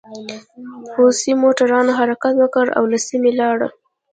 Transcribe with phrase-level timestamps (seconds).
[0.91, 3.71] پوځي موټرونو حرکت وکړ او له سیمې لاړل